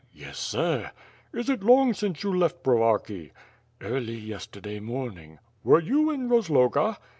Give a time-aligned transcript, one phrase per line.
[0.25, 0.89] ''"Yes, sir/'
[1.31, 3.33] "Is it long since you left Brovarki?"
[3.81, 6.97] "Early yesterday morning." "Were you in Rozloga?"